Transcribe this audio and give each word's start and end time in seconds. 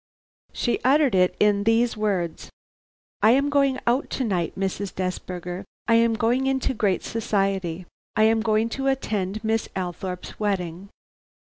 She 0.51 0.79
uttered 0.83 1.13
it 1.13 1.35
in 1.39 1.63
these 1.63 1.95
words: 1.95 2.49
'I 3.21 3.31
am 3.33 3.49
going 3.51 3.77
out 3.85 4.09
to 4.09 4.23
night, 4.23 4.53
Mrs. 4.57 4.95
Desberger. 4.95 5.63
I 5.87 5.93
am 5.93 6.15
going 6.15 6.47
into 6.47 6.73
great 6.73 7.03
society. 7.03 7.85
I 8.15 8.23
am 8.23 8.41
going 8.41 8.69
to 8.69 8.87
attend 8.87 9.43
Miss 9.43 9.69
Althorpe's 9.75 10.39
wedding.' 10.39 10.89